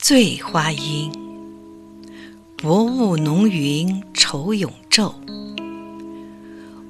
[0.00, 1.10] 醉花阴，
[2.56, 5.12] 薄雾浓云愁永昼。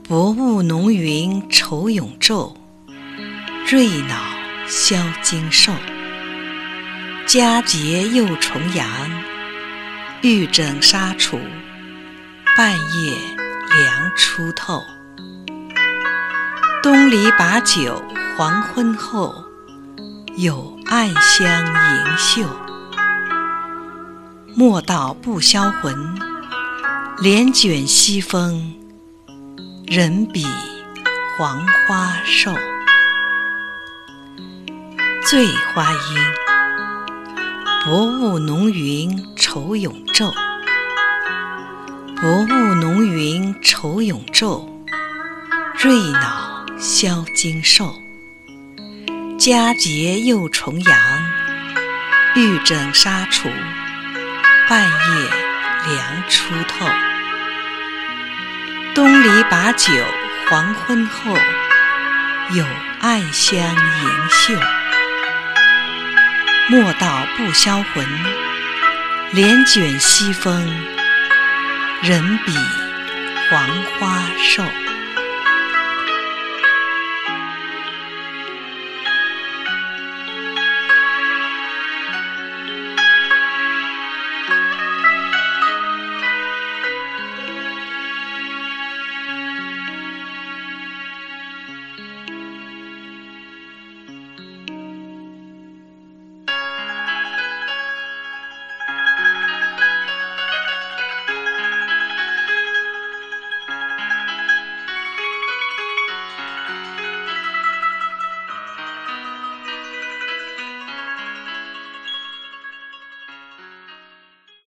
[0.06, 2.52] 薄雾浓云愁永昼，
[3.66, 4.14] 瑞脑
[4.68, 5.72] 消金兽。
[7.26, 8.86] 佳节又重阳，
[10.20, 11.40] 玉枕纱厨，
[12.56, 13.16] 半夜
[13.74, 14.84] 凉初透。
[16.82, 18.00] 东篱把酒
[18.36, 19.34] 黄昏后，
[20.36, 22.67] 有暗香盈袖。
[24.58, 25.94] 莫道不销魂，
[27.22, 28.74] 帘卷西风，
[29.86, 30.44] 人比
[31.36, 32.52] 黄花瘦。
[35.24, 35.98] 醉花阴，
[37.86, 40.34] 薄雾浓云愁永昼。
[42.20, 44.68] 薄雾浓云愁永昼，
[45.78, 47.94] 瑞脑消金兽。
[49.38, 50.98] 佳节又重阳，
[52.34, 53.48] 玉枕纱厨。
[54.68, 55.30] 半夜
[55.86, 56.86] 凉初透，
[58.94, 59.90] 东篱把酒
[60.50, 61.34] 黄昏后，
[62.50, 62.66] 有
[63.00, 64.54] 暗香盈袖。
[66.66, 68.06] 莫道不销魂，
[69.32, 70.62] 帘卷西风，
[72.02, 72.52] 人比
[73.50, 73.66] 黄
[73.98, 74.62] 花瘦。